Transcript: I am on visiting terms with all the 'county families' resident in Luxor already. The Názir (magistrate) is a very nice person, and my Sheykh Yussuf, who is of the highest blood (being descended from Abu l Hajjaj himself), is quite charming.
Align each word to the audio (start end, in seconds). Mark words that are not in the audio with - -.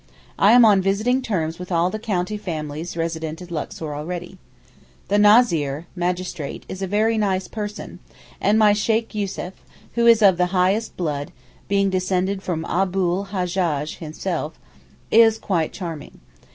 I 0.39 0.53
am 0.53 0.65
on 0.65 0.81
visiting 0.81 1.21
terms 1.21 1.59
with 1.59 1.71
all 1.71 1.91
the 1.91 1.99
'county 1.99 2.35
families' 2.35 2.97
resident 2.97 3.39
in 3.39 3.49
Luxor 3.49 3.93
already. 3.93 4.39
The 5.09 5.17
Názir 5.17 5.85
(magistrate) 5.95 6.65
is 6.67 6.81
a 6.81 6.87
very 6.87 7.19
nice 7.19 7.47
person, 7.47 7.99
and 8.41 8.57
my 8.57 8.73
Sheykh 8.73 9.13
Yussuf, 9.13 9.53
who 9.93 10.07
is 10.07 10.23
of 10.23 10.37
the 10.37 10.47
highest 10.57 10.97
blood 10.97 11.31
(being 11.67 11.91
descended 11.91 12.41
from 12.41 12.65
Abu 12.65 13.17
l 13.17 13.25
Hajjaj 13.31 13.97
himself), 13.99 14.59
is 15.11 15.37
quite 15.37 15.71
charming. 15.71 16.19